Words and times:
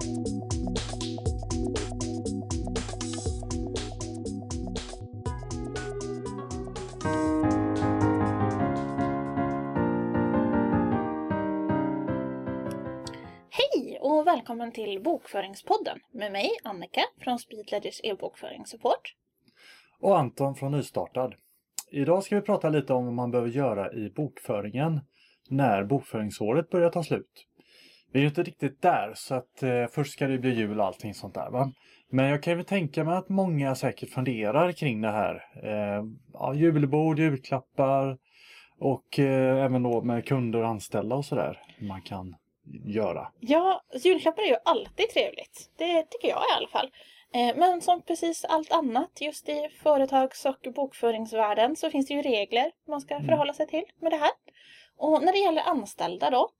Hej 0.00 0.08
och 14.00 14.26
välkommen 14.26 14.72
till 14.72 15.02
Bokföringspodden 15.02 15.98
med 16.12 16.32
mig 16.32 16.50
Annika 16.64 17.00
från 17.20 17.38
Speedledgers 17.38 18.00
e-bokföringssupport. 18.04 19.14
Och 19.98 20.18
Anton 20.18 20.54
från 20.54 20.72
Nystartad. 20.72 21.34
Idag 21.90 22.22
ska 22.22 22.36
vi 22.36 22.42
prata 22.42 22.68
lite 22.68 22.92
om 22.92 23.04
vad 23.04 23.14
man 23.14 23.30
behöver 23.30 23.50
göra 23.50 23.92
i 23.92 24.10
bokföringen 24.10 25.00
när 25.48 25.84
bokföringsåret 25.84 26.70
börjar 26.70 26.90
ta 26.90 27.02
slut. 27.02 27.46
Vi 28.12 28.18
är 28.18 28.22
ju 28.22 28.28
inte 28.28 28.42
riktigt 28.42 28.82
där 28.82 29.12
så 29.14 29.34
att 29.34 29.62
eh, 29.62 29.86
först 29.92 30.12
ska 30.12 30.26
det 30.26 30.38
bli 30.38 30.54
jul 30.54 30.80
och 30.80 30.86
allting 30.86 31.14
sånt 31.14 31.34
där 31.34 31.50
va. 31.50 31.72
Men 32.10 32.26
jag 32.26 32.42
kan 32.42 32.58
ju 32.58 32.62
tänka 32.62 33.04
mig 33.04 33.16
att 33.16 33.28
många 33.28 33.74
säkert 33.74 34.10
funderar 34.10 34.72
kring 34.72 35.00
det 35.00 35.10
här. 35.10 35.34
Eh, 35.62 36.04
ja, 36.32 36.54
julbord, 36.54 37.18
julklappar 37.18 38.18
och 38.78 39.18
eh, 39.18 39.64
även 39.64 39.82
då 39.82 40.02
med 40.02 40.26
kunder 40.26 40.62
och 40.62 40.68
anställda 40.68 41.16
och 41.16 41.24
sådär. 41.24 41.62
Man 41.80 42.02
kan 42.02 42.36
göra. 42.84 43.28
Ja, 43.40 43.82
julklappar 44.04 44.42
är 44.42 44.46
ju 44.46 44.56
alltid 44.64 45.08
trevligt. 45.08 45.70
Det 45.76 46.02
tycker 46.02 46.28
jag 46.28 46.38
i 46.38 46.56
alla 46.56 46.68
fall. 46.68 46.90
Eh, 47.34 47.56
Men 47.56 47.80
som 47.80 48.02
precis 48.02 48.44
allt 48.44 48.72
annat 48.72 49.20
just 49.20 49.48
i 49.48 49.68
företags 49.82 50.46
och 50.46 50.72
bokföringsvärlden 50.74 51.76
så 51.76 51.90
finns 51.90 52.06
det 52.06 52.14
ju 52.14 52.22
regler 52.22 52.70
man 52.88 53.00
ska 53.00 53.20
förhålla 53.20 53.52
sig 53.52 53.66
till 53.66 53.84
med 54.00 54.12
det 54.12 54.16
här. 54.18 54.30
Och 54.96 55.22
när 55.22 55.32
det 55.32 55.38
gäller 55.38 55.62
anställda 55.62 56.30
då 56.30 56.50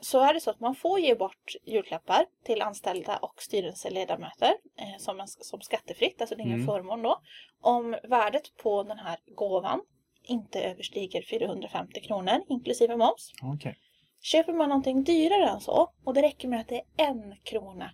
så 0.00 0.20
är 0.20 0.34
det 0.34 0.40
så 0.40 0.50
att 0.50 0.60
man 0.60 0.74
får 0.74 1.00
ge 1.00 1.14
bort 1.14 1.52
julklappar 1.64 2.24
till 2.44 2.62
anställda 2.62 3.16
och 3.16 3.42
styrelseledamöter 3.42 4.52
eh, 4.78 4.98
som, 4.98 5.22
som 5.26 5.60
skattefritt, 5.60 6.20
alltså 6.20 6.34
det 6.36 6.42
är 6.42 6.44
ingen 6.44 6.54
Mm. 6.60 6.66
förmån 6.66 7.02
då, 7.02 7.20
om 7.60 7.96
värdet 8.08 8.56
på 8.62 8.82
den 8.82 8.98
här 8.98 9.18
gåvan 9.36 9.80
inte 10.22 10.60
överstiger 10.62 11.22
450 11.22 12.00
kronor 12.00 12.40
inklusive 12.48 12.96
moms. 12.96 13.32
Okej. 13.42 13.76
Köper 14.20 14.52
man 14.52 14.68
någonting 14.68 15.04
dyrare 15.04 15.48
än 15.48 15.60
så 15.60 15.92
och 16.04 16.14
det 16.14 16.22
räcker 16.22 16.48
med 16.48 16.60
att 16.60 16.68
det 16.68 16.76
är 16.96 17.06
en 17.08 17.34
krona 17.44 17.90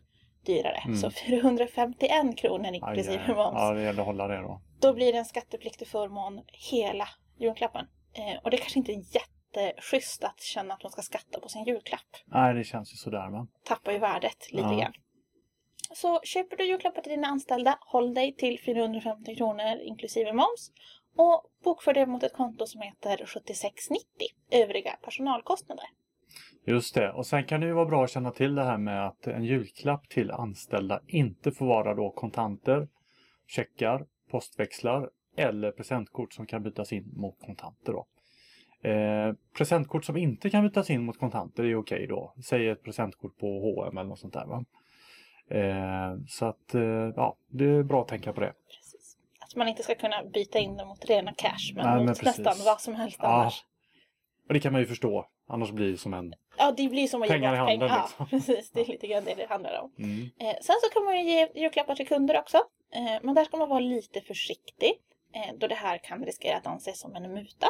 dyrare, 0.47 0.83
Mm. 0.85 0.97
så 0.97 1.11
451 1.11 2.37
kronor 2.39 2.75
inklusive 2.75 3.23
aj. 3.29 3.35
moms, 3.35 3.55
Ja, 3.55 3.73
det 3.73 3.83
gäller 3.83 4.01
att 4.01 4.07
hålla 4.07 4.29
det 4.29 4.37
då. 4.43 4.61
då 4.81 4.93
blir 4.95 5.13
det 5.13 5.19
en 5.19 5.25
skattepliktig 5.25 5.89
förmån 5.89 6.41
hela 6.71 7.09
julklappen. 7.39 7.87
Eh, 8.15 8.43
och 8.45 8.51
det 8.51 8.57
kanske 8.57 8.79
inte 8.79 8.93
är 8.93 8.95
jätteschysst 9.61 10.25
att 10.25 10.41
känna 10.41 10.75
att 10.75 10.83
man 10.83 10.93
ska 10.93 11.03
skatta 11.03 11.41
på 11.41 11.49
sin 11.49 11.65
julklapp. 11.65 12.01
Nej, 12.27 12.55
det 12.55 12.65
känns 12.65 12.93
ju 12.93 12.97
sådär 12.97 13.31
va. 13.31 13.47
Tappar 13.65 13.93
ju 13.93 13.99
värdet 13.99 14.53
lite 14.53 14.69
Ja. 14.69 14.79
grann. 14.81 14.93
Så 15.95 16.21
köper 16.25 16.57
du 16.57 16.65
julklappar 16.67 17.03
till 17.03 17.11
dina 17.11 17.27
anställda, 17.29 17.79
håll 17.81 18.15
dig 18.15 18.35
till 18.37 18.61
450 18.61 19.37
kronor 19.37 19.79
inklusive 19.83 20.33
moms. 20.33 20.73
Och 21.17 21.45
bokför 21.65 21.95
det 21.95 22.07
mot 22.07 22.23
ett 22.23 22.33
konto 22.33 22.67
som 22.67 22.81
heter 22.81 23.27
7690, 23.27 24.05
övriga 24.51 24.97
personalkostnader. 25.03 25.85
Just 26.67 26.95
det. 26.95 27.13
Och 27.13 27.27
sen 27.27 27.45
kan 27.45 27.61
det 27.61 27.67
ju 27.67 27.73
vara 27.73 27.85
bra 27.87 28.05
att 28.05 28.11
känna 28.11 28.31
till 28.31 28.55
det 28.55 28.65
här 28.65 28.79
med 28.79 29.07
att 29.07 29.27
en 29.27 29.45
julklapp 29.45 30.09
till 30.09 30.31
anställda 30.31 31.01
inte 31.07 31.53
får 31.53 31.67
vara 31.67 31.95
då 31.95 32.11
kontanter, 32.11 32.89
checkar, 33.47 34.07
postväxlar 34.31 35.11
eller 35.37 35.71
presentkort 35.73 36.33
som 36.33 36.47
kan 36.47 36.63
bytas 36.63 36.93
in 36.93 37.13
mot 37.17 37.41
kontanter. 37.41 37.93
Då. 37.93 38.07
Eh, 38.85 39.35
presentkort 39.57 40.05
som 40.05 40.17
inte 40.17 40.51
kan 40.51 40.63
bytas 40.65 40.91
in 40.91 41.05
mot 41.05 41.19
kontanter 41.19 41.65
är 41.65 41.77
okej 41.77 42.07
då. 42.07 42.35
Säg 42.45 42.69
ett 42.69 42.83
presentkort 42.83 43.39
på 43.39 43.47
H&M 43.47 43.99
eller 43.99 44.09
något 44.09 44.19
sånt 44.19 44.35
där. 44.35 44.47
Va? 44.47 44.65
Eh, 45.51 46.17
så 46.29 46.45
att 46.47 46.75
eh, 46.75 46.83
ja, 47.17 47.37
det 47.51 47.65
är 47.65 47.83
bra 47.83 48.03
att 48.03 48.09
tänka 48.09 48.33
på 48.33 48.41
det. 48.41 48.53
Precis. 48.77 49.17
Att 49.41 49.57
man 49.57 49.69
inte 49.69 49.83
ska 49.83 49.95
kunna 49.95 50.25
byta 50.25 50.59
in 50.59 50.77
dem 50.77 50.89
mot 50.89 51.05
rena 51.05 51.33
cash, 51.33 51.73
men 51.75 51.85
Nej, 51.87 51.95
men 51.97 52.07
mot 52.07 52.21
precis. 52.21 52.39
nästan 52.39 52.65
vad 52.67 52.81
som 52.81 52.95
helst 52.95 53.19
Ja. 53.23 53.29
annars. 53.29 53.65
Och 54.49 54.55
det 54.55 54.61
kan 54.61 54.73
man 54.73 54.81
ju 54.81 54.87
förstå. 54.87 55.27
Annars 55.49 55.71
blir 55.71 55.91
det 55.91 55.99
som 55.99 56.15
en... 56.15 56.35
Ja, 56.59 56.73
det 56.77 56.89
blir 56.89 57.07
som 57.07 57.23
att 57.23 57.29
Pengar 57.29 57.53
ge 57.55 57.59
bort 57.61 57.69
pengar. 57.69 57.87
liksom. 58.03 58.15
Ja, 58.19 58.27
precis. 58.31 58.71
Det 58.71 58.81
är 58.81 58.87
lite 58.87 59.07
grann 59.07 59.25
det 59.25 59.35
det 59.35 59.47
handlar 59.49 59.81
om. 59.83 59.93
Mm. 59.99 60.21
Eh, 60.41 60.55
sen 60.63 60.77
så 60.83 60.91
kan 60.93 61.05
man 61.05 61.19
ju 61.19 61.23
ge 61.33 61.49
julklappar 61.55 61.95
till 61.95 62.09
kunder 62.09 62.39
också. 62.39 62.57
Eh, 62.95 63.21
men 63.23 63.35
där 63.35 63.45
ska 63.45 63.57
man 63.57 63.69
vara 63.69 63.81
lite 63.81 64.21
försiktig. 64.21 64.93
Eh, 65.35 65.55
då 65.59 65.67
det 65.67 65.75
här 65.75 65.99
kan 65.99 66.25
riskera 66.25 66.57
att 66.57 66.67
anses 66.67 67.01
som 67.01 67.15
en 67.15 67.33
muta. 67.35 67.67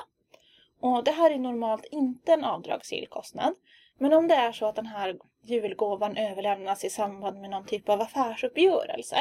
Och 0.87 1.05
det 1.05 1.11
här 1.11 1.31
är 1.31 1.39
normalt 1.39 1.85
inte 1.91 2.33
en 2.33 2.45
avdragsgill 2.45 3.07
kostnad. 3.11 3.55
Men 3.99 4.13
om 4.13 4.29
det 4.29 4.35
är 4.35 4.53
så 4.53 4.67
att 4.67 4.77
den 4.77 4.87
här 4.87 5.17
julgåvan 5.45 6.17
överlämnas 6.17 6.85
i 6.85 6.91
samband 6.91 7.41
med 7.41 7.51
någon 7.51 7.67
typ 7.67 7.89
av 7.89 8.01
affärsuppgörelse. 8.01 9.17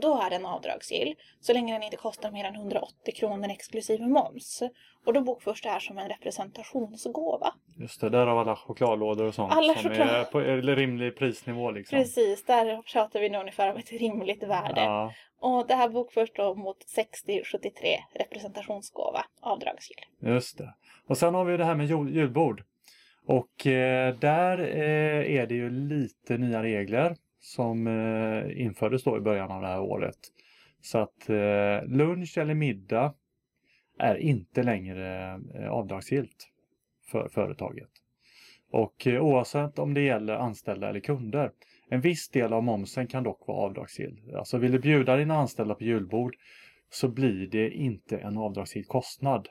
Då 0.00 0.20
är 0.22 0.30
den 0.30 0.46
avdragsgill. 0.46 1.14
Så 1.40 1.52
länge 1.52 1.72
den 1.72 1.82
inte 1.82 1.96
kostar 1.96 2.30
mer 2.30 2.44
än 2.44 2.54
180 2.54 3.14
kronor 3.14 3.48
exklusive 3.50 4.06
moms. 4.06 4.62
Och 5.06 5.12
då 5.12 5.20
bokförs 5.20 5.62
det 5.62 5.68
här 5.68 5.80
som 5.80 5.98
en 5.98 6.08
representationsgåva. 6.08 7.54
Just 7.80 8.00
det, 8.00 8.08
där 8.10 8.26
har 8.26 8.40
alla 8.40 8.56
chokladlådor 8.56 9.24
och 9.26 9.34
sånt 9.34 9.52
Alla 9.52 9.74
som 9.74 9.90
choklad- 9.90 10.08
är 10.08 10.24
på 10.24 10.40
rimlig 10.40 11.16
prisnivå. 11.16 11.70
Liksom. 11.70 11.98
Precis, 11.98 12.44
där 12.44 12.82
pratar 12.92 13.20
vi 13.20 13.28
nog 13.28 13.40
ungefär 13.40 13.70
om 13.72 13.76
ett 13.76 13.92
rimligt 13.92 14.42
värde. 14.42 14.80
Ja, 14.80 15.12
Och 15.40 15.66
det 15.66 15.74
här 15.74 15.88
bokförs 15.88 16.30
då 16.34 16.54
mot 16.54 16.88
6073 16.88 17.86
representationsgåva 18.14 19.24
avdragsgill. 19.40 20.04
just 20.20 20.58
det. 20.58 20.74
Och 21.06 21.18
sen 21.18 21.34
har 21.34 21.44
vi 21.44 21.56
det 21.56 21.64
här 21.64 21.74
med 21.74 21.86
jul- 21.86 22.14
julbord. 22.14 22.62
Och 23.26 23.66
eh, 23.66 24.14
där 24.14 24.58
eh, 24.58 25.36
är 25.40 25.46
det 25.46 25.54
ju 25.54 25.70
lite 25.70 26.36
nya 26.38 26.62
regler 26.62 27.16
som 27.44 27.86
eh, 27.86 28.60
infördes 28.60 29.04
då 29.04 29.16
i 29.16 29.20
början 29.20 29.50
av 29.50 29.62
det 29.62 29.68
här 29.68 29.80
året. 29.80 30.18
Så 30.80 30.98
att 30.98 31.30
eh, 31.30 31.86
lunch 31.86 32.38
eller 32.38 32.54
middag 32.54 33.14
är 33.98 34.16
inte 34.16 34.62
längre 34.62 35.40
eh, 35.54 35.68
avdragsgillt 35.70 36.48
för 37.10 37.28
företaget. 37.28 37.90
Och 38.70 39.06
eh, 39.06 39.22
oavsett 39.22 39.78
om 39.78 39.94
det 39.94 40.00
gäller 40.00 40.34
anställda 40.34 40.88
eller 40.88 41.00
kunder. 41.00 41.50
En 41.88 42.00
viss 42.00 42.28
del 42.28 42.52
av 42.52 42.62
momsen 42.62 43.06
kan 43.06 43.22
dock 43.22 43.46
vara 43.46 43.58
avdragsgill. 43.58 44.32
Alltså 44.34 44.58
vill 44.58 44.72
du 44.72 44.78
bjuda 44.78 45.16
dina 45.16 45.36
anställda 45.36 45.74
på 45.74 45.84
julbord 45.84 46.36
så 46.90 47.08
blir 47.08 47.46
det 47.46 47.70
inte 47.70 48.18
en 48.18 48.38
avdragsgill 48.38 48.84
kostnad. 48.84 49.48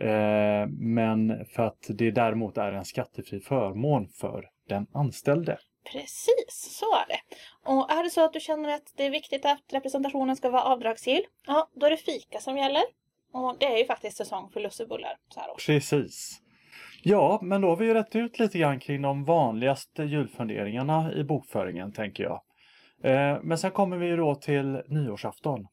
Eh, 0.00 0.66
men 0.68 1.46
för 1.46 1.62
att 1.62 1.86
det 1.88 2.10
däremot 2.10 2.58
är 2.58 2.72
en 2.72 2.84
skattefri 2.84 3.40
förmån 3.40 4.08
för 4.08 4.48
den 4.68 4.86
anställde. 4.92 5.58
Precis, 5.92 6.76
så 6.78 6.94
är 6.94 7.06
det. 7.08 7.20
Och 7.70 7.90
är 7.92 8.02
det 8.02 8.10
så 8.10 8.24
att 8.24 8.32
du 8.32 8.40
känner 8.40 8.74
att 8.74 8.92
det 8.96 9.06
är 9.06 9.10
viktigt 9.10 9.44
att 9.44 9.62
representationen 9.72 10.36
ska 10.36 10.50
vara 10.50 10.62
avdragsgill, 10.62 11.22
ja, 11.46 11.70
då 11.74 11.86
är 11.86 11.90
det 11.90 11.96
fika 11.96 12.40
som 12.40 12.56
gäller. 12.56 12.82
Och 13.32 13.56
det 13.60 13.66
är 13.66 13.78
ju 13.78 13.84
faktiskt 13.84 14.16
säsong 14.16 14.50
för 14.50 14.60
lussebullar 14.60 15.16
så 15.28 15.40
här 15.40 15.50
års. 15.50 15.66
Precis. 15.66 16.40
Ja, 17.02 17.38
men 17.42 17.60
då 17.60 17.68
har 17.68 17.76
vi 17.76 17.86
ju 17.86 17.94
rätt 17.94 18.16
ut 18.16 18.38
lite 18.38 18.58
grann 18.58 18.80
kring 18.80 19.02
de 19.02 19.24
vanligaste 19.24 20.02
julfunderingarna 20.02 21.12
i 21.12 21.24
bokföringen, 21.24 21.92
tänker 21.92 22.24
jag. 22.24 22.40
Eh, 23.02 23.38
men 23.42 23.58
sen 23.58 23.70
kommer 23.70 23.96
vi 23.96 24.06
ju 24.06 24.16
då 24.16 24.34
till 24.34 24.82
nyårsafton. 24.88 25.66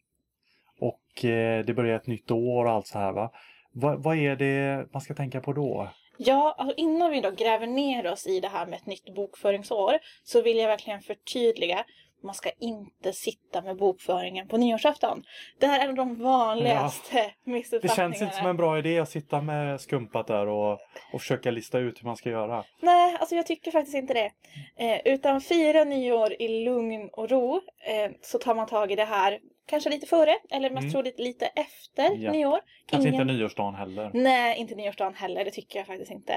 Och 0.79 1.25
eh, 1.25 1.65
det 1.65 1.73
börjar 1.73 1.95
ett 1.95 2.07
nytt 2.07 2.31
år 2.31 2.65
och 2.65 2.71
allt 2.71 2.87
så 2.87 2.99
här 2.99 3.11
va. 3.11 3.31
Vad 3.73 4.17
är 4.17 4.35
det 4.35 4.87
man 4.93 5.01
ska 5.01 5.13
tänka 5.13 5.41
på 5.41 5.53
då? 5.53 5.89
Ja, 6.17 6.55
alltså 6.57 6.75
innan 6.77 7.11
vi 7.11 7.21
då 7.21 7.31
gräver 7.31 7.67
ner 7.67 8.11
oss 8.11 8.27
i 8.27 8.39
det 8.39 8.47
här 8.47 8.65
med 8.65 8.79
ett 8.79 8.85
nytt 8.85 9.15
bokföringsår 9.15 9.99
så 10.23 10.41
vill 10.41 10.57
jag 10.57 10.67
verkligen 10.67 11.01
förtydliga 11.01 11.85
man 12.23 12.35
ska 12.35 12.49
inte 12.59 13.13
sitta 13.13 13.61
med 13.61 13.77
bokföringen 13.77 14.47
på 14.47 14.57
nyårsafton. 14.57 15.23
Det 15.59 15.67
här 15.67 15.79
är 15.79 15.83
en 15.83 15.89
av 15.89 15.95
de 15.95 16.23
vanligaste 16.23 17.15
Det 17.43 17.51
missuppfattningarna. 17.51 18.13
känns 18.13 18.21
inte 18.21 18.35
som 18.35 18.47
en 18.47 18.57
bra 18.57 18.77
idé 18.79 18.99
att 18.99 19.09
sitta 19.09 19.41
med 19.41 19.81
skumpat 19.81 20.27
där 20.27 20.47
och, 20.47 20.79
och 21.13 21.21
försöka 21.21 21.51
lista 21.51 21.79
ut 21.79 22.01
hur 22.01 22.05
man 22.07 22.17
ska 22.17 22.29
göra. 22.29 22.63
Nej, 22.79 23.17
alltså 23.19 23.35
jag 23.35 23.45
tycker 23.45 23.71
faktiskt 23.71 23.95
inte 23.97 24.13
det. 24.13 24.31
Eh, 24.75 25.13
utan 25.13 25.41
fira 25.41 25.83
nyår 25.83 26.33
i 26.41 26.63
lugn 26.65 27.09
och 27.13 27.29
ro 27.29 27.55
eh, 27.87 28.11
så 28.21 28.37
tar 28.37 28.55
man 28.55 28.67
tag 28.67 28.91
i 28.91 28.95
det 28.95 29.05
här 29.05 29.39
kanske 29.71 29.89
lite 29.89 30.05
före 30.07 30.35
eller 30.51 30.69
mest 30.69 30.81
Mm. 30.83 30.91
troligt 30.91 31.19
lite 31.19 31.45
efter 31.45 32.15
Ja. 32.15 32.31
nyår. 32.31 32.59
Kanske 32.85 33.09
Ingen- 33.09 33.21
inte 33.21 33.33
nyårsdagen 33.33 33.75
heller. 33.75 34.11
Nej, 34.13 34.57
inte 34.59 34.75
nyårsdagen 34.75 35.13
heller. 35.13 35.45
Det 35.45 35.51
tycker 35.51 35.79
jag 35.79 35.87
faktiskt 35.87 36.11
inte. 36.11 36.33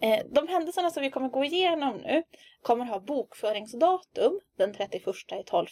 Eh, 0.00 0.18
de 0.30 0.48
händelserna 0.48 0.90
som 0.90 1.02
vi 1.02 1.10
kommer 1.10 1.28
gå 1.28 1.44
igenom 1.44 1.96
nu 1.96 2.22
kommer 2.62 2.84
ha 2.84 3.00
bokföringsdatum 3.00 4.40
den 4.58 4.72
31 4.74 5.32
i 5.40 5.42
12. 5.46 5.66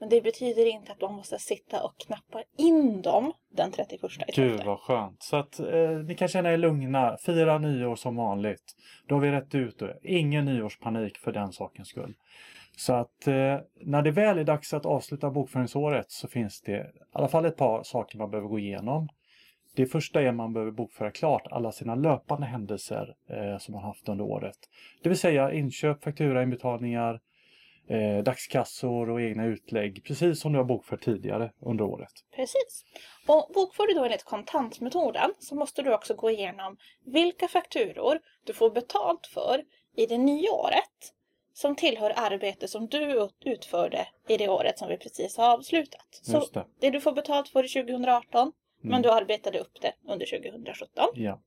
Men 0.00 0.08
det 0.08 0.20
betyder 0.20 0.66
inte 0.66 0.92
att 0.92 1.00
man 1.00 1.14
måste 1.14 1.38
sitta 1.38 1.82
och 1.84 1.94
knappa 2.06 2.42
in 2.58 3.02
dem 3.02 3.32
den 3.52 3.72
31 3.72 4.10
i 4.28 4.32
12. 4.32 4.48
Gud 4.48 4.64
vad 4.66 4.80
skönt. 4.80 5.22
Så 5.22 5.36
att 5.36 5.60
eh, 5.60 5.90
ni 6.08 6.14
kan 6.14 6.28
känna 6.28 6.52
er 6.52 6.56
lugna. 6.56 7.16
Fira 7.26 7.58
nyår 7.58 7.96
som 7.96 8.16
vanligt. 8.16 8.72
Då 9.08 9.14
har 9.14 9.22
vi 9.22 9.30
rätt 9.30 9.54
ut 9.54 9.78
det. 9.78 9.98
Ingen 10.02 10.44
nyårspanik 10.44 11.18
för 11.18 11.32
den 11.32 11.52
sakens 11.52 11.88
skull. 11.88 12.14
Så 12.76 12.92
att 12.92 13.26
eh, 13.26 13.58
när 13.80 14.02
det 14.02 14.10
väl 14.10 14.38
är 14.38 14.44
dags 14.44 14.74
att 14.74 14.86
avsluta 14.86 15.30
bokföringsåret 15.30 16.10
så 16.10 16.28
finns 16.28 16.60
det 16.60 16.72
i 16.72 16.84
alla 17.12 17.28
fall 17.28 17.44
ett 17.44 17.56
par 17.56 17.82
saker 17.82 18.18
man 18.18 18.30
behöver 18.30 18.48
gå 18.48 18.58
igenom. 18.58 19.08
Det 19.76 19.86
första 19.86 20.22
är 20.22 20.28
att 20.28 20.34
man 20.34 20.52
behöver 20.52 20.72
bokföra 20.72 21.10
klart 21.10 21.46
alla 21.50 21.72
sina 21.72 21.94
löpande 21.94 22.46
händelser 22.46 23.14
eh, 23.30 23.58
som 23.58 23.74
man 23.74 23.82
haft 23.82 24.08
under 24.08 24.24
året. 24.24 24.56
Det 25.02 25.08
vill 25.08 25.18
säga 25.18 25.52
inköp, 25.52 26.04
faktura, 26.04 26.42
inbetalningar, 26.42 27.20
eh, 27.88 28.22
dagskassor 28.22 29.10
och 29.10 29.20
egna 29.20 29.44
utlägg, 29.44 30.04
precis 30.04 30.40
som 30.40 30.52
du 30.52 30.58
har 30.58 30.64
bokfört 30.64 31.04
tidigare 31.04 31.52
under 31.60 31.84
året. 31.84 32.12
Precis. 32.36 32.84
Och 33.26 33.50
bokför 33.54 33.86
du 33.86 33.94
då 33.94 34.04
enligt 34.04 34.24
kontantmetoden 34.24 35.30
så 35.38 35.54
måste 35.54 35.82
du 35.82 35.94
också 35.94 36.14
gå 36.14 36.30
igenom 36.30 36.76
vilka 37.04 37.48
fakturor 37.48 38.18
du 38.44 38.52
får 38.52 38.70
betalt 38.70 39.26
för 39.26 39.62
i 39.96 40.06
det 40.06 40.18
nya 40.18 40.52
året 40.52 41.14
som 41.60 41.76
tillhör 41.76 42.12
arbete 42.16 42.68
som 42.68 42.86
du 42.86 43.28
utförde 43.44 44.08
i 44.28 44.36
det 44.36 44.48
året 44.48 44.78
som 44.78 44.88
vi 44.88 44.96
precis 44.96 45.36
har 45.36 45.54
avslutat. 45.54 46.06
Så 46.22 46.46
det. 46.52 46.66
det 46.80 46.90
du 46.90 47.00
får 47.00 47.12
betalt 47.12 47.48
för 47.48 47.64
i 47.64 47.68
2018 47.68 48.52
men 48.82 48.92
Mm. 48.92 49.02
du 49.02 49.10
arbetade 49.10 49.58
upp 49.58 49.80
det 49.80 49.92
under 50.08 50.26
2017. 50.26 51.08
Ja, 51.14 51.40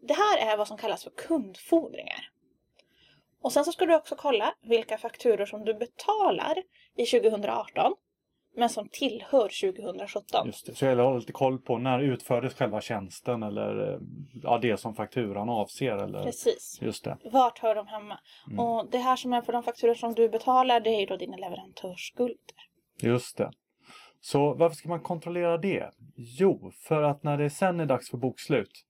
Det 0.00 0.14
här 0.14 0.52
är 0.52 0.56
vad 0.56 0.68
som 0.68 0.76
kallas 0.78 1.04
för 1.04 1.10
kundfordringar. 1.10 2.30
Och 3.42 3.52
sen 3.52 3.64
så 3.64 3.72
ska 3.72 3.86
du 3.86 3.94
också 3.94 4.16
kolla 4.16 4.54
vilka 4.62 4.98
fakturor 4.98 5.46
som 5.46 5.64
du 5.64 5.74
betalar 5.74 6.62
i 6.96 7.06
2018 7.06 7.94
men 8.56 8.68
som 8.68 8.88
tillhör 8.88 9.72
2017. 9.72 10.46
just 10.46 10.66
det. 10.66 10.74
Så 10.74 10.84
jag 10.84 10.96
har 10.96 11.18
lite 11.18 11.32
koll 11.32 11.58
på 11.58 11.78
när 11.78 12.00
utfördes 12.00 12.54
själva 12.54 12.80
tjänsten 12.80 13.42
eller 13.42 13.92
eh, 13.92 13.98
ja, 14.42 14.58
det 14.58 14.76
som 14.76 14.94
fakturan 14.94 15.48
avser. 15.48 15.96
Eller... 15.96 16.24
Precis. 16.24 16.78
Just 16.82 17.04
det. 17.04 17.18
Vart 17.32 17.58
hör 17.58 17.74
de 17.74 17.86
hemma? 17.86 18.18
Mm. 18.46 18.60
Och 18.60 18.90
det 18.90 18.98
här 18.98 19.16
som 19.16 19.32
är 19.32 19.42
för 19.42 19.52
de 19.52 19.62
fakturor 19.62 19.94
som 19.94 20.14
du 20.14 20.28
betalar 20.28 20.80
det 20.80 20.90
är 20.90 21.00
ju 21.00 21.06
då 21.06 21.16
dina 21.16 21.36
leverantörsskulder. 21.36 22.36
Just 23.00 23.36
det. 23.36 23.50
Så 24.20 24.54
varför 24.54 24.76
ska 24.76 24.88
man 24.88 25.00
kontrollera 25.00 25.58
det? 25.58 25.90
Jo, 26.16 26.72
för 26.88 27.02
att 27.02 27.22
när 27.22 27.38
det 27.38 27.50
sen 27.50 27.80
är 27.80 27.86
dags 27.86 28.10
för 28.10 28.18
bokslut 28.18 28.84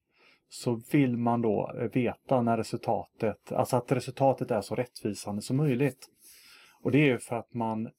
så 0.49 0.83
vill 0.93 1.17
man 1.17 1.43
då 1.43 1.73
eh, 1.79 1.85
veta 1.85 2.43
när 2.43 2.57
resultatet, 2.57 3.53
alltså 3.53 3.77
att 3.77 3.93
resultatet 3.93 4.51
är 4.51 4.61
så 4.61 4.75
rättvisande 4.75 5.43
som 5.43 5.57
möjligt. 5.57 6.09
Och 6.83 6.91
det 6.91 6.99
är 6.99 7.07
ju 7.07 7.19
för 7.19 7.37
att 7.37 7.55
man 7.55 7.91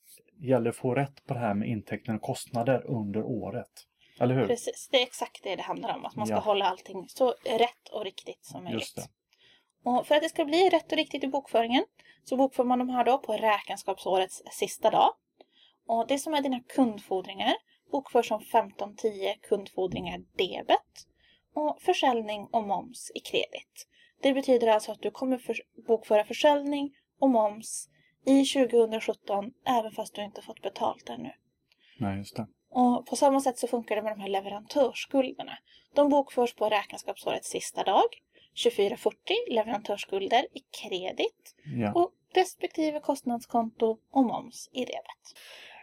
gäller 0.42 0.70
att 0.70 0.76
få 0.76 0.96
rätt 0.96 1.26
på 1.26 1.34
det 1.34 1.40
här 1.40 1.54
med 1.54 1.70
intäkter 1.70 2.16
och 2.16 2.22
kostnader 2.22 2.86
under 2.86 3.24
året. 3.24 3.88
Eller 4.20 4.36
hur? 4.36 4.48
Precis, 4.48 4.90
det 4.92 4.98
är 4.98 5.04
exakt 5.04 5.44
det 5.44 5.56
det 5.56 5.62
handlar 5.62 5.96
om. 5.96 6.06
Att 6.06 6.16
man 6.16 6.28
ska 6.28 6.36
Ja. 6.36 6.40
hålla 6.40 6.66
allting 6.66 7.10
så 7.10 7.34
rätt 7.46 7.90
och 7.92 8.04
riktigt 8.04 8.46
som 8.46 8.64
möjligt. 8.64 9.10
Och 9.84 10.08
för 10.08 10.16
att 10.16 10.22
det 10.22 10.30
ska 10.30 10.46
bli 10.46 10.70
rätt 10.70 10.92
och 10.92 10.98
riktigt 10.98 11.24
i 11.24 11.28
bokföringen 11.28 11.84
så 12.24 12.38
bokför 12.38 12.64
man 12.64 12.80
de 12.80 12.90
här 12.90 13.06
då 13.06 13.18
på 13.18 13.34
räkenskapsårets 13.34 14.42
sista 14.52 14.90
dag. 14.90 15.14
Och 15.88 16.08
det 16.08 16.18
som 16.18 16.34
är 16.34 16.42
dina 16.42 16.60
kundfordringar 16.60 17.54
bokförs 17.92 18.28
som 18.28 18.42
1510 18.42 19.36
kundfordringar 19.42 20.20
debet 20.38 21.08
och 21.54 21.82
försäljning 21.82 22.48
och 22.52 22.64
moms 22.64 23.12
i 23.16 23.20
kredit. 23.20 23.88
Det 24.22 24.34
betyder 24.34 24.68
alltså 24.68 24.92
att 24.92 25.02
du 25.02 25.12
kommer 25.12 25.38
för, 25.38 25.56
bokföra 25.88 26.24
försäljning 26.24 26.94
och 27.20 27.30
moms 27.30 27.90
i 28.26 28.46
2017 28.46 29.52
även 29.66 29.92
fast 29.92 30.16
du 30.16 30.24
inte 30.24 30.42
fått 30.42 30.62
betalt 30.62 31.10
ännu. 31.10 31.32
Nej, 32.00 32.18
just 32.18 32.36
det. 32.36 32.48
Och 32.70 33.06
på 33.08 33.16
samma 33.16 33.42
sätt 33.42 33.58
så 33.58 33.68
funkar 33.68 33.96
det 33.96 34.02
med 34.02 34.12
de 34.12 34.22
här 34.22 34.30
leverantörsskulderna. 34.30 35.58
De 35.96 36.10
bokförs 36.10 36.54
på 36.56 36.70
räkenskapsårets 36.70 37.50
sista 37.50 37.84
dag. 37.84 38.10
2440 38.64 39.18
leverantörsskulder 39.50 40.40
i 40.40 40.60
kredit 40.82 41.56
Ja. 41.66 41.94
och 41.94 42.12
respektive 42.36 43.00
kostnadskonto 43.00 43.98
och 44.12 44.24
moms 44.24 44.70
i 44.74 44.80
debet. 44.86 45.26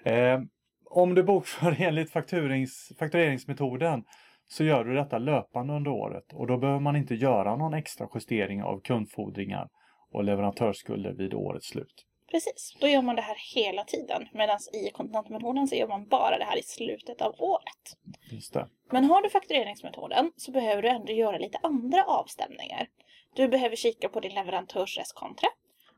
Eh, 0.05 0.41
om 0.84 1.14
du 1.14 1.23
bokför 1.23 1.76
enligt 1.82 2.11
fakturings, 2.11 2.93
faktureringsmetoden 2.99 4.05
så 4.49 4.64
gör 4.64 4.84
du 4.84 4.94
detta 4.94 5.19
löpande 5.19 5.73
under 5.73 5.91
året 5.91 6.32
och 6.32 6.46
då 6.46 6.58
behöver 6.58 6.81
man 6.81 6.96
inte 6.96 7.14
göra 7.14 7.56
någon 7.56 7.75
extra 7.75 8.08
justering 8.14 8.62
av 8.62 8.81
kundfordringar 8.81 9.69
och 10.12 10.25
leverantörsskulder 10.25 11.12
vid 11.12 11.34
årets 11.34 11.69
slut. 11.69 12.05
Precis, 12.30 12.76
då 12.80 12.88
gör 12.88 13.02
man 13.02 13.16
det 13.16 13.22
här 13.22 13.36
hela 13.54 13.84
tiden. 13.84 14.28
Medan 14.32 14.58
i 14.72 14.90
kontantmetoden 14.90 15.69
så 15.69 15.75
gör 15.75 15.88
man 15.88 16.08
bara 16.08 16.38
det 16.38 16.44
här 16.44 16.58
i 16.58 16.62
slutet 16.62 17.22
av 17.22 17.34
året. 17.38 17.96
Just 18.30 18.52
det. 18.52 18.69
Men 18.90 19.04
har 19.04 19.22
du 19.22 19.30
faktureringsmetoden 19.30 20.32
så 20.36 20.50
behöver 20.50 20.82
du 20.82 20.88
ändå 20.88 21.12
göra 21.12 21.38
lite 21.38 21.58
andra 21.62 22.04
avstämningar. 22.04 22.88
Du 23.34 23.48
behöver 23.48 23.76
kika 23.76 24.08
på 24.08 24.20
din 24.20 24.34
leverantörsrestkontra 24.34 25.48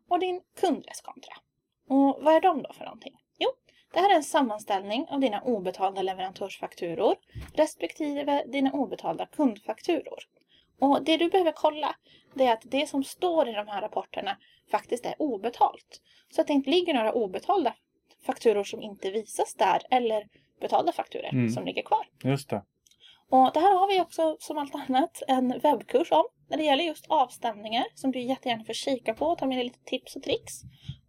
och 0.09 0.19
din 0.19 0.41
kundrestkontra. 0.61 1.35
Och 1.89 2.19
vad 2.21 2.35
är 2.35 2.41
de 2.41 2.63
då 2.63 2.73
för 2.73 2.85
någonting? 2.85 3.15
Jo, 3.39 3.51
det 3.93 4.01
här 4.01 4.11
är 4.11 4.15
en 4.15 4.25
sammanställning 4.25 5.07
av 5.11 5.21
dina 5.21 5.43
obetalda 5.43 6.03
leverantörsfakturor 6.03 7.17
respektive 7.55 8.45
dina 8.47 8.73
obetalda 8.73 9.27
kundfakturor. 9.27 10.19
Och 10.81 11.05
det 11.05 11.17
du 11.17 11.29
behöver 11.29 11.53
kolla 11.53 11.97
det 12.35 12.45
är 12.47 12.53
att 12.53 12.63
det 12.65 12.87
som 12.89 13.05
står 13.05 13.49
i 13.49 13.53
de 13.53 13.69
här 13.69 13.83
rapporterna 13.83 14.37
faktiskt 14.71 15.07
är 15.07 15.15
obetalt. 15.19 16.01
Så 16.31 16.41
att 16.41 16.47
det 16.47 16.53
inte 16.53 16.71
ligger 16.71 16.95
några 16.95 17.13
obetalda 17.13 17.75
fakturor 18.27 18.65
som 18.65 18.83
inte 18.83 19.11
visas 19.11 19.55
där 19.55 19.83
eller 19.91 20.29
betalda 20.61 20.93
fakturor 20.93 21.29
Mm. 21.33 21.49
som 21.51 21.65
ligger 21.65 21.83
kvar. 21.83 22.07
Just 22.25 22.51
det. 22.51 22.63
Och 23.31 23.51
det 23.55 23.61
här 23.61 23.79
har 23.79 23.89
vi 23.89 24.01
också 24.01 24.37
som 24.41 24.59
allt 24.59 24.75
annat 24.75 25.23
en 25.29 25.59
webbkurs 25.63 26.13
om 26.13 26.25
när 26.49 26.57
det 26.57 26.65
gäller 26.65 26.85
just 26.85 27.07
avstämningar 27.09 27.85
som 27.95 28.13
du 28.13 28.21
jättegärna 28.21 28.65
får 28.65 28.73
kika 28.73 29.15
på 29.15 29.27
och 29.27 29.39
ta 29.39 29.47
med 29.47 29.59
dig 29.59 29.65
lite 29.65 29.85
tips 29.85 30.17
och 30.17 30.23
tricks. 30.23 30.53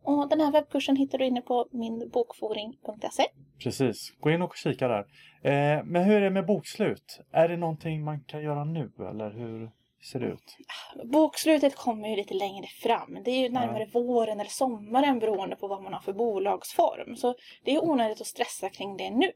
Och 0.04 0.30
den 0.30 0.42
här 0.42 0.52
webbkursen 0.52 0.96
hittar 0.96 1.18
du 1.18 1.26
inne 1.26 1.42
på 1.42 1.68
minbokforing.se. 1.72 3.24
Precis. 3.64 4.14
Gå 4.20 4.32
in 4.32 4.42
och 4.42 4.56
kika 4.56 4.88
där. 4.88 5.00
Eh, 5.44 5.84
men 5.84 6.04
hur 6.04 6.16
är 6.16 6.22
det 6.22 6.30
med 6.30 6.46
bokslut? 6.46 7.20
Är 7.32 7.48
det 7.50 7.58
någonting 7.58 8.04
man 8.04 8.24
kan 8.24 8.44
göra 8.44 8.64
nu 8.64 8.92
eller 9.10 9.32
hur 9.32 9.72
ser 10.12 10.20
det 10.20 10.26
ut? 10.26 10.58
Bokslutet 11.04 11.76
kommer 11.76 12.10
ju 12.10 12.16
lite 12.16 12.34
längre 12.34 12.68
fram. 12.68 13.18
Det 13.26 13.32
är 13.32 13.42
ju 13.42 13.50
närmare 13.50 13.86
våren 13.94 14.40
eller 14.40 14.50
sommaren 14.50 15.20
beroende 15.20 15.56
på 15.56 15.68
vad 15.68 15.84
man 15.84 15.94
har 15.94 16.00
för 16.02 16.14
bolagsform. 16.14 17.16
Så 17.16 17.36
det 17.64 17.76
är 17.76 17.84
onödigt 17.84 18.22
att 18.22 18.28
stressa 18.28 18.70
kring 18.70 18.98
det 18.98 19.10
nu. 19.10 19.32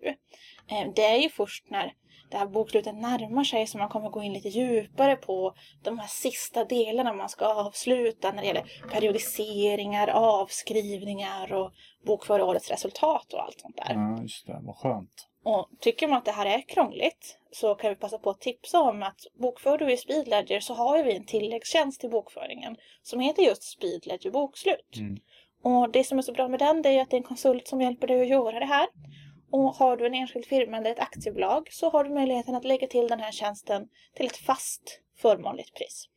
Eh, 0.71 0.91
Det 0.95 1.06
är 1.06 1.17
ju 1.17 1.29
först 1.29 1.69
när 1.69 1.94
det 2.30 2.38
här 2.38 2.48
bokslutet 2.48 2.95
närmar 2.95 3.44
sig 3.44 3.68
som 3.68 3.80
man 3.80 3.89
kommer 3.89 4.10
gå 4.10 4.24
in 4.24 4.33
lite 4.33 4.50
djupare 4.50 5.16
på 5.16 5.56
de 5.83 6.00
här 6.00 6.07
sista 6.07 6.66
delarna 6.66 7.13
man 7.13 7.30
ska 7.30 7.45
avsluta 7.45 8.31
när 8.31 8.42
det 8.42 8.48
gäller 8.48 8.66
periodiseringar, 8.92 10.07
avskrivningar 10.07 11.54
och 11.54 11.72
bokföra 12.06 12.45
årets 12.45 12.69
resultat 12.69 13.33
och 13.33 13.44
allt 13.44 13.60
sånt 13.60 13.75
där. 13.75 13.94
Ja, 13.94 14.22
just 14.22 14.48
det. 14.48 14.60
Vad 14.62 14.75
skönt. 14.75 15.27
Och 15.44 15.69
tycker 15.80 16.07
man 16.07 16.18
att 16.18 16.25
det 16.25 16.31
här 16.31 16.45
är 16.45 16.62
krångligt 16.62 17.38
så 17.51 17.75
kan 17.75 17.89
vi 17.89 17.95
passa 17.95 18.18
på 18.18 18.30
att 18.30 18.42
tipsa 18.42 18.80
om 18.81 19.04
att 19.04 19.19
bokför 19.39 19.77
du 19.77 19.92
i 19.92 19.98
Speedledger 19.98 20.60
så 20.60 20.74
har 20.74 21.04
vi 21.04 21.16
en 21.16 21.25
tilläggstjänst 21.25 22.01
till 22.01 22.10
bokföringen 22.10 22.77
som 23.01 23.19
heter 23.19 23.44
just 23.44 23.63
Speedledger 23.63 24.31
Bokslut. 24.31 24.98
Mm. 24.98 25.18
Och 25.63 25.89
det 25.89 26.04
som 26.04 26.18
är 26.18 26.22
så 26.22 26.31
bra 26.31 26.48
med 26.48 26.60
den 26.60 26.81
det 26.81 26.89
är 26.89 27.01
att 27.01 27.10
det 27.10 27.16
är 27.16 27.18
en 27.18 27.24
konsult 27.24 27.68
som 27.68 27.81
hjälper 27.81 28.07
dig 28.07 28.22
att 28.22 28.27
göra 28.27 28.60
det 28.60 28.65
här. 28.65 28.88
Och 29.55 29.75
har 29.75 29.97
du 29.97 30.05
en 30.05 30.13
enskild 30.13 30.45
firma 30.45 30.77
eller 30.77 30.91
ett 30.91 31.00
aktiebolag 31.00 31.67
så 31.71 31.89
har 31.89 32.03
du 32.03 32.09
möjligheten 32.09 32.55
att 32.55 32.65
lägga 32.65 32.88
till 32.88 33.07
den 33.07 33.19
här 33.19 33.31
tjänsten 33.31 33.88
till 34.15 34.25
ett 34.25 34.38
fast 34.38 35.01
förmånligt 35.21 35.74
pris. 35.74 36.09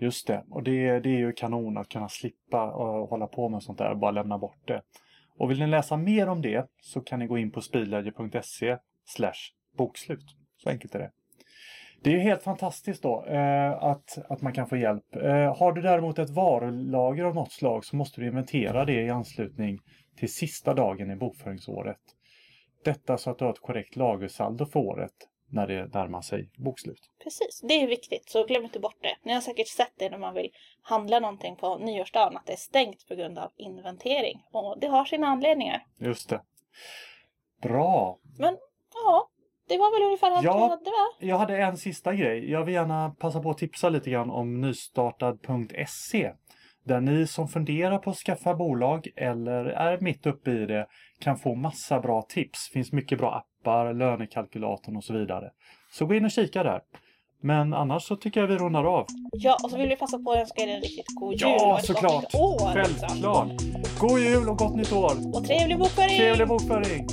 Just 0.00 0.26
det. 0.26 0.44
Och 0.50 0.62
det, 0.62 1.00
det 1.00 1.08
är 1.08 1.18
ju 1.18 1.32
kanon 1.32 1.78
att 1.78 1.88
kunna 1.88 2.08
slippa 2.08 2.72
och 2.72 3.08
hålla 3.08 3.26
på 3.26 3.48
med 3.48 3.62
sånt 3.62 3.78
där 3.78 3.90
och 3.90 3.98
bara 3.98 4.10
lämna 4.10 4.38
bort 4.38 4.68
det. 4.68 4.82
Och 5.38 5.50
vill 5.50 5.58
ni 5.58 5.66
läsa 5.66 5.96
mer 5.96 6.28
om 6.28 6.42
det 6.42 6.66
så 6.80 7.00
kan 7.00 7.18
ni 7.18 7.26
gå 7.26 7.38
in 7.38 7.50
på 7.50 7.60
speedledger.se 7.60 8.76
bokslut. 9.76 10.36
Så 10.56 10.70
enkelt 10.70 10.94
är 10.94 10.98
det. 10.98 11.10
Det 12.02 12.10
är 12.10 12.14
ju 12.14 12.20
helt 12.20 12.42
fantastiskt 12.42 13.02
då 13.02 13.24
eh, 13.24 13.82
att, 13.82 14.18
att 14.28 14.42
man 14.42 14.52
kan 14.52 14.68
få 14.68 14.76
hjälp. 14.76 15.16
Eh, 15.16 15.56
har 15.56 15.72
du 15.72 15.82
däremot 15.82 16.18
ett 16.18 16.30
varulager 16.30 17.24
av 17.24 17.34
något 17.34 17.52
slag 17.52 17.84
så 17.84 17.96
måste 17.96 18.20
du 18.20 18.26
inventera 18.26 18.84
det 18.84 19.02
i 19.02 19.10
anslutning 19.10 19.78
till 20.16 20.32
sista 20.32 20.74
dagen 20.74 21.10
i 21.10 21.16
bokföringsåret. 21.16 21.98
Detta 22.84 23.18
så 23.18 23.30
att 23.30 23.38
du 23.38 23.44
har 23.44 23.52
ett 23.52 23.60
korrekt 23.60 23.96
lagersaldo 23.96 24.66
för 24.66 24.80
året 24.80 25.12
när 25.50 25.66
det 25.66 25.94
närmar 25.94 26.20
sig 26.20 26.50
bokslut. 26.56 27.10
Precis, 27.22 27.60
det 27.68 27.74
är 27.74 27.86
viktigt 27.86 28.30
så 28.30 28.44
glöm 28.46 28.64
inte 28.64 28.80
bort 28.80 29.02
det. 29.02 29.16
Ni 29.22 29.32
har 29.32 29.40
säkert 29.40 29.68
sett 29.68 29.92
det 29.98 30.10
när 30.10 30.18
man 30.18 30.34
vill 30.34 30.50
handla 30.82 31.20
någonting 31.20 31.56
på 31.56 31.78
nyårsdagen 31.78 32.36
att 32.36 32.46
det 32.46 32.52
är 32.52 32.56
stängt 32.56 33.08
på 33.08 33.14
grund 33.14 33.38
av 33.38 33.50
inventering. 33.56 34.42
Och 34.52 34.78
det 34.80 34.86
har 34.86 35.04
sina 35.04 35.26
anledningar. 35.26 35.84
Just 35.98 36.28
det. 36.28 36.40
Bra! 37.62 38.18
Men 38.38 38.56
ja, 38.94 39.28
det 39.68 39.78
var 39.78 39.98
väl 39.98 40.06
ungefär 40.06 40.30
allt 40.30 40.44
Ja. 40.44 40.54
vi 40.54 40.60
hade 40.60 40.84
va? 40.90 41.08
Jag 41.20 41.38
hade 41.38 41.58
en 41.58 41.76
sista 41.76 42.14
grej. 42.14 42.50
Jag 42.50 42.64
vill 42.64 42.74
gärna 42.74 43.10
passa 43.18 43.40
på 43.40 43.50
att 43.50 43.58
tipsa 43.58 43.88
lite 43.88 44.10
grann 44.10 44.30
om 44.30 44.60
nystartad.se. 44.60 46.32
Där 46.88 47.00
ni 47.00 47.26
som 47.26 47.48
funderar 47.48 47.98
på 47.98 48.10
att 48.10 48.16
skaffa 48.16 48.54
bolag 48.54 49.08
eller 49.16 49.64
är 49.64 50.00
mitt 50.00 50.26
uppe 50.26 50.50
i 50.50 50.66
det 50.66 50.86
kan 51.20 51.38
få 51.38 51.54
massa 51.54 52.00
bra 52.00 52.22
tips. 52.22 52.70
finns 52.72 52.92
mycket 52.92 53.18
bra 53.18 53.34
appar, 53.34 53.94
lönekalkylatorn 53.94 54.96
och 54.96 55.04
så 55.04 55.12
vidare. 55.12 55.50
Så 55.92 56.06
gå 56.06 56.14
in 56.14 56.24
och 56.24 56.30
kika 56.30 56.62
där. 56.62 56.80
Men 57.42 57.74
annars 57.74 58.02
så 58.02 58.16
tycker 58.16 58.40
jag 58.40 58.46
vi 58.48 58.56
rundar 58.56 58.84
av. 58.84 59.06
Ja, 59.32 59.56
och 59.64 59.70
så 59.70 59.76
vill 59.76 59.88
vi 59.88 59.96
passa 59.96 60.18
på 60.18 60.32
att 60.32 60.38
önska 60.38 60.62
er 60.62 60.68
en 60.68 60.80
riktigt 60.80 61.06
god 61.20 61.32
jul 61.32 61.40
Ja, 61.40 61.72
och 61.72 61.78
ett 61.78 61.84
såklart. 61.84 62.12
gott 62.12 62.22
nytt 62.22 62.34
år. 62.34 62.72
Självklart! 62.74 63.48
God 63.98 64.20
jul 64.20 64.48
och 64.48 64.56
gott 64.58 64.76
nytt 64.76 64.92
år! 64.92 65.12
Och 65.36 65.44
trevlig 65.44 65.78
bokföring! 65.78 66.18
Trevlig 66.18 66.48
bokföring! 66.48 67.06